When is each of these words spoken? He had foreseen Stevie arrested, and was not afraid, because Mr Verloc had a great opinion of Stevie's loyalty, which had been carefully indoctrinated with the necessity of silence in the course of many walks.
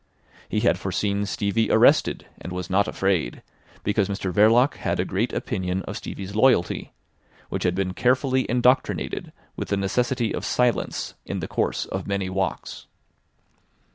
He 0.49 0.61
had 0.61 0.79
foreseen 0.79 1.27
Stevie 1.27 1.69
arrested, 1.69 2.25
and 2.39 2.51
was 2.51 2.71
not 2.71 2.87
afraid, 2.87 3.43
because 3.83 4.09
Mr 4.09 4.33
Verloc 4.33 4.77
had 4.77 4.99
a 4.99 5.05
great 5.05 5.31
opinion 5.31 5.83
of 5.83 5.95
Stevie's 5.95 6.33
loyalty, 6.33 6.91
which 7.49 7.61
had 7.65 7.75
been 7.75 7.93
carefully 7.93 8.49
indoctrinated 8.49 9.31
with 9.55 9.67
the 9.67 9.77
necessity 9.77 10.33
of 10.33 10.43
silence 10.43 11.13
in 11.27 11.39
the 11.39 11.47
course 11.47 11.85
of 11.85 12.07
many 12.07 12.31
walks. 12.31 12.87